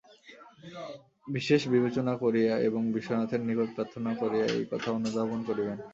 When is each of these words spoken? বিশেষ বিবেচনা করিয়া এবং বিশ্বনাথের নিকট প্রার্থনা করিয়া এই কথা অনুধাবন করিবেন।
বিশেষ 1.27 1.61
বিবেচনা 1.73 2.13
করিয়া 2.23 2.53
এবং 2.67 2.81
বিশ্বনাথের 2.95 3.41
নিকট 3.47 3.69
প্রার্থনা 3.75 4.11
করিয়া 4.21 4.45
এই 4.51 4.65
কথা 4.71 4.89
অনুধাবন 4.97 5.39
করিবেন। 5.47 5.77